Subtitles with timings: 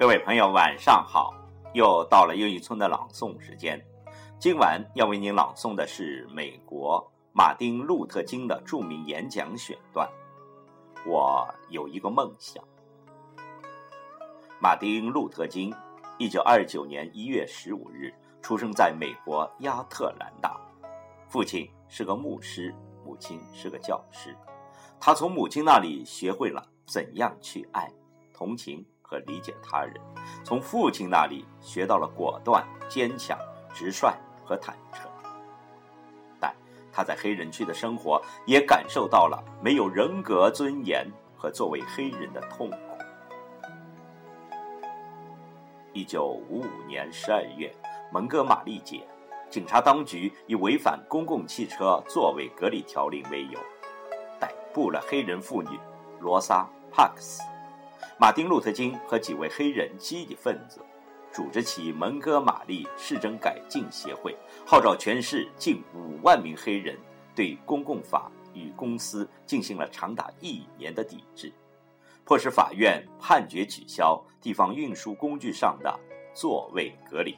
[0.00, 1.34] 各位朋友，晚上好！
[1.74, 3.78] 又到了又一村的朗诵时间。
[4.38, 10.08] 今晚要为您朗诵的是美国马丁·路特·金的著名演讲选段。
[11.04, 12.64] 我有一个梦想。
[14.58, 15.70] 马丁·路特·金，
[16.16, 20.58] 一九二九年一月十五日出生在美国亚特兰大，
[21.28, 24.34] 父亲是个牧师，母亲是个教师。
[24.98, 27.92] 他从母亲那里学会了怎样去爱、
[28.32, 29.94] 同情和理解他人，
[30.44, 33.36] 从父亲那里学到了果断、坚强、
[33.74, 34.14] 直率
[34.44, 35.10] 和坦诚。
[36.38, 36.54] 但
[36.92, 41.04] 他在黑人区的生活也感受到了没有人格尊严
[41.36, 42.76] 和作为黑人的痛苦。
[45.92, 47.74] 一九五五年十二月，
[48.12, 49.04] 蒙哥马利节，
[49.50, 53.58] 警察当局以违反公共汽车座位隔离条令为由。
[54.38, 55.80] 逮捕了黑人妇女
[56.20, 56.64] 罗莎·
[56.94, 57.42] 帕克斯，
[58.18, 60.80] 马丁·路特·金和几位黑人积极分子
[61.32, 66.98] 组织起蒙哥马利市政改进协会，号召全市近五万名黑人
[67.34, 71.52] 对公共法与公司进行了长达一年的抵制，
[72.24, 75.98] 迫使法院判决取消地方运输工具上的
[76.34, 77.36] 座位隔离。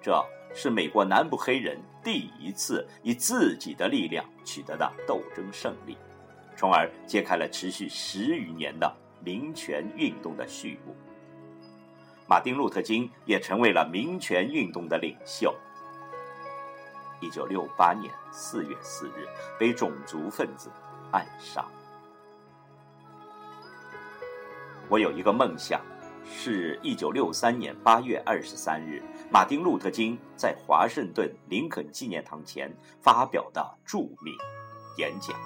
[0.00, 0.24] 这。
[0.56, 5.98] 是美国南部黑人第一次以自己的力量取得的斗争胜利，
[6.56, 8.88] 从而揭开了持续十余年的
[9.24, 10.94] 民权运动的序幕。
[12.28, 15.54] 马丁·路特·金也成为了民权运动的领袖。
[17.20, 19.26] 一九六八年四月四日，
[19.58, 20.70] 被种族分子
[21.10, 21.64] 暗杀。
[24.88, 25.80] 我有一个梦想。
[26.26, 34.34] 是一九六三年八月二十三日，马丁·路特·金在华盛顿林肯纪念堂前发表的著名
[34.96, 35.36] 演讲。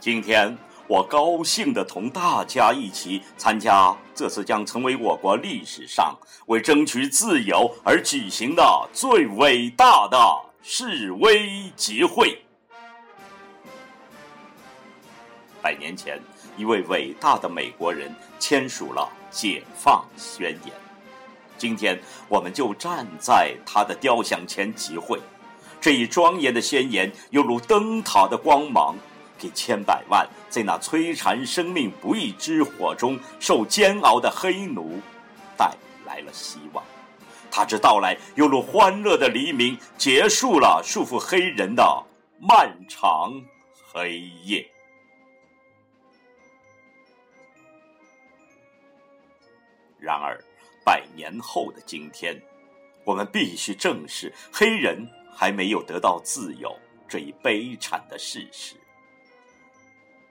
[0.00, 0.56] 今天，
[0.86, 6.16] 我高兴地同大家一起参加这次将成为我国历史上
[6.46, 10.18] 为争取自由而举行的最伟大的
[10.62, 12.42] 示威集会。
[15.60, 16.18] 百年前，
[16.56, 20.58] 一位伟大的美国人签署了《解放宣言》，
[21.58, 25.20] 今天，我们就站在他的雕像前集会。
[25.78, 28.96] 这一庄严的宣言，犹如灯塔的光芒。
[29.40, 35.00] 给千百万在那摧残生命不义之火中受煎熬的黑奴
[35.56, 35.74] 带
[36.04, 36.84] 来了希望，
[37.50, 42.04] 他之到来犹如欢乐的黎明，结束了束缚黑人的
[42.38, 43.32] 漫长
[43.90, 44.70] 黑夜。
[49.98, 50.42] 然而，
[50.84, 52.40] 百年后的今天，
[53.04, 56.74] 我们必须正视黑人还没有得到自由
[57.06, 58.76] 这一悲惨的事实。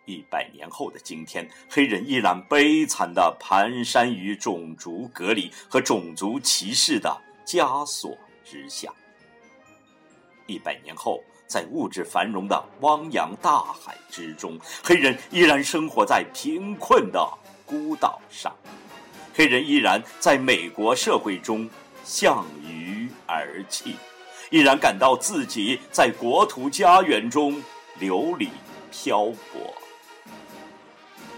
[0.10, 7.16] 一百年后的今天，黑人依然悲惨的蹒跚于种族隔离和种族歧视的
[7.46, 8.92] 枷锁之下。
[10.48, 17.24] 一百年后，在物质繁荣的汪洋大海之中，黑人依然生活在贫困的
[17.64, 18.52] 孤岛上，
[19.36, 21.70] 黑人依然在美国社会中
[22.04, 23.96] 向鱼而泣，
[24.50, 27.62] 依然感到自己在国土家园中
[28.00, 28.50] 流离
[28.92, 29.72] 漂泊。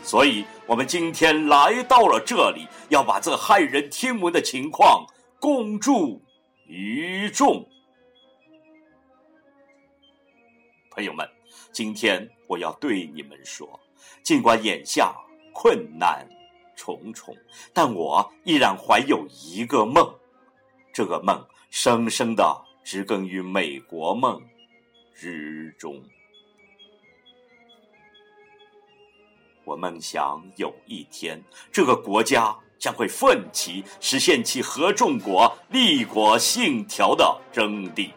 [0.03, 5.05] 所以，我们今天来到了这里，要把这骇人听闻的情况
[5.39, 6.21] 公诸
[6.65, 7.67] 于众。
[10.89, 11.27] 朋友们，
[11.71, 13.79] 今天我要对你们说，
[14.23, 15.15] 尽管眼下
[15.53, 16.27] 困难
[16.75, 17.35] 重重，
[17.71, 20.13] 但我依然怀有一个梦，
[20.91, 24.41] 这个梦深深的植根于美国梦
[25.15, 26.03] 之中。
[29.71, 31.41] 我梦想有一天，
[31.71, 38.09] 这个国家将会奋起，实现其合众国、立国信条的真谛。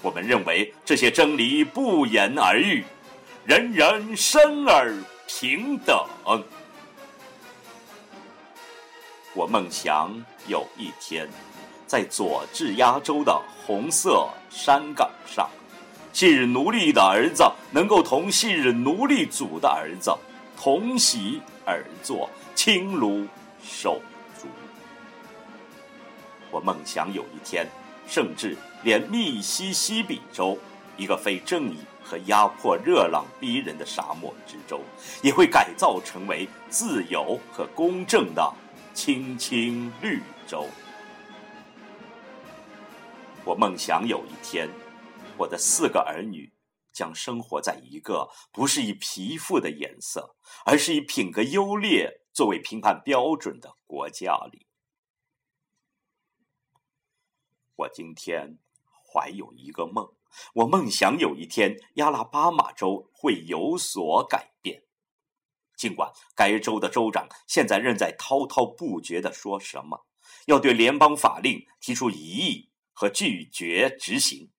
[0.00, 2.84] 我们认为这些真理不言而喻，
[3.44, 4.94] 人人生而
[5.26, 6.06] 平等。
[9.34, 10.08] 我梦想
[10.46, 11.28] 有一天，
[11.84, 15.50] 在佐治亚州的红色山岗上。
[16.14, 20.16] 昔日奴隶的儿子能够同昔日奴隶主的儿子
[20.56, 23.26] 同席而坐，亲如
[23.60, 24.00] 手
[24.38, 24.46] 足。
[26.52, 27.66] 我梦想有一天，
[28.06, 30.56] 甚至连密西西比州，
[30.96, 34.80] 一个非正义和压迫、热浪逼人的沙漠之州，
[35.20, 38.54] 也会改造成为自由和公正的
[38.94, 40.68] 青青绿洲。
[43.44, 44.68] 我梦想有一天，
[45.38, 46.52] 我的四个儿女
[46.92, 54.66] 将生活在一个不是以皮肤的颜色，而是以品格优劣作为评判标准的国家里。
[57.76, 60.12] 我今天怀有一个梦，
[60.54, 64.84] 我梦想有一天，亚拉巴马州会有所改变。
[65.76, 70.06] 尽管该州的州长现在仍在滔滔不绝地说什么，
[70.46, 72.70] 要对联邦法令提出异议。
[72.96, 74.52] 和拒绝执行，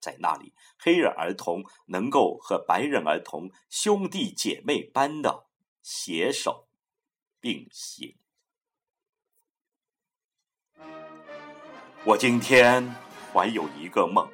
[0.00, 5.46] 在那里，黑人儿童能够和白人儿童兄弟姐妹般的
[5.82, 6.68] 携手
[7.40, 8.16] 并行。
[12.04, 12.94] 我今天
[13.32, 14.28] 怀有一个梦，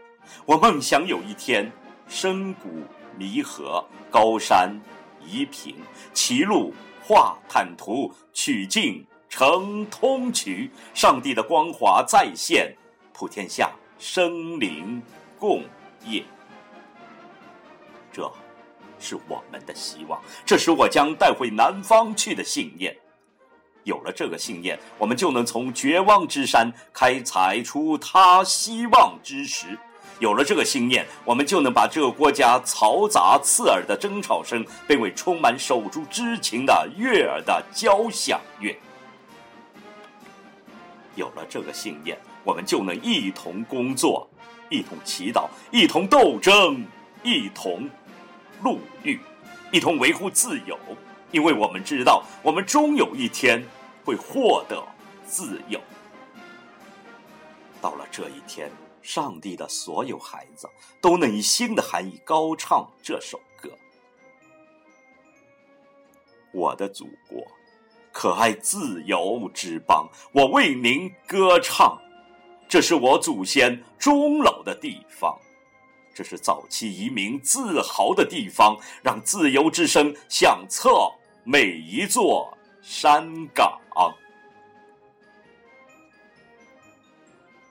[0.44, 1.72] 我梦想有一天，
[2.06, 2.68] 深谷
[3.16, 4.78] 弥合，高山
[5.24, 5.76] 移平，
[6.12, 12.76] 歧路化坦途，曲径成通衢，上帝的光华再现。
[13.14, 15.00] 普天下生灵
[15.42, 15.64] 共
[16.04, 16.22] 业，
[18.12, 18.32] 这
[19.00, 22.96] 是我们的希望，这是我将带回南方去的信念。
[23.82, 29.76] 有了这个信念，我们就能从绝望之山开采出他希望之石。
[30.20, 38.72] 有了这个信念，我们就能把这个国家嘈杂刺耳的争吵声变为充满守住之情的悦耳的交响乐。
[41.16, 42.16] 有了这个信念。
[42.44, 44.28] 我们就能一同工作，
[44.72, 46.86] 一同祈祷，一同斗争，
[47.22, 47.88] 一同
[48.62, 49.20] 路遇，
[49.70, 50.78] 一同维护自由。
[51.30, 53.62] 因为我们知道，我们终有一天
[54.04, 54.82] 会获得
[55.26, 55.78] 自由。
[57.82, 58.70] 到了这一天，
[59.02, 60.66] 上帝的所有孩子
[61.00, 63.70] 都能以新的含义高唱这首歌。
[66.52, 67.46] 我的祖国，
[68.10, 72.01] 可爱自由之邦，我为您歌唱。
[72.72, 75.38] 这是我祖先终老的地方，
[76.14, 80.88] 这是早期移民自豪的地方，让自由之声响彻
[81.44, 83.78] 每一座山岗。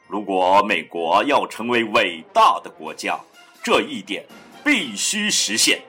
[0.07, 3.19] 如果美国要成为伟大的国家，
[3.63, 4.23] 这一点
[4.63, 5.81] 必须实现。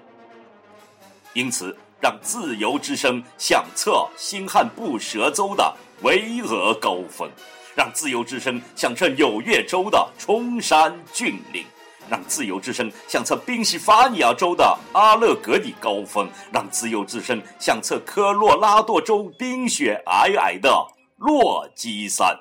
[1.34, 7.30] 因此，让自由之声响彻新罕布什州的巍峨高峰。
[7.74, 11.64] 让自由之声响彻纽约州的崇山峻岭，
[12.08, 20.86] 让自由之声响彻宾夕法尼亚州的阿勒格尼高峰，让自由之声响彻科罗拉多州冰雪皑皑的
[21.16, 22.36] 落基山，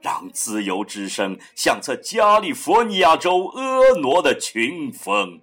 [0.00, 5.40] 让自由之声响彻加利福尼亚州婀娜的群峰。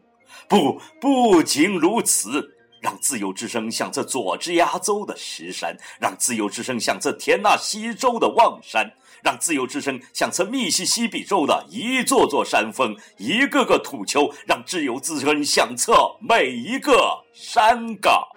[0.48, 2.58] 不，不仅如此。
[2.82, 8.92] 让自由之声响彻佐治亚州的石山，让自由之声响彻田纳西州的望山，
[9.24, 18.28] 让自由之声响彻密西西比州的一座座山峰、一个个土丘，让自由之声响彻每一个山岗。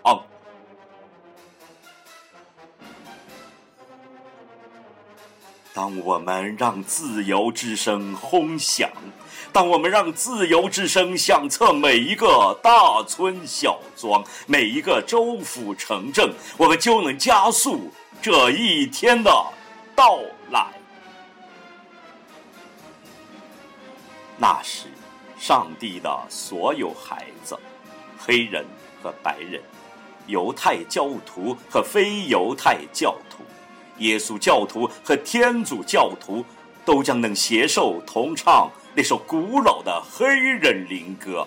[5.74, 8.88] 当我们让自由之声轰响。
[9.52, 17.90] 当我们让自由之声响彻每一个大村小庄、每一个州府城镇，我们就能加速
[18.22, 19.30] 这一天的
[19.96, 20.20] 到
[20.52, 20.68] 来。
[24.38, 24.86] 那时，
[25.36, 27.58] 上帝的所有孩子，
[28.16, 28.64] 黑人
[29.02, 29.60] 和白人，
[30.28, 33.44] 犹太教徒和非犹太教徒，
[33.98, 36.44] 耶稣教徒和天主教徒，
[36.84, 38.70] 都将能携手同唱。
[38.94, 41.46] 那首古老的黑人灵歌，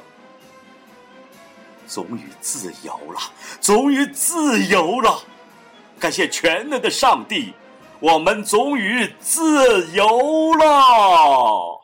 [1.88, 3.20] 终于自由了，
[3.62, 5.24] 终于自由了！
[5.98, 7.54] 感谢全能的上帝，
[8.00, 11.77] 我们终于自由了。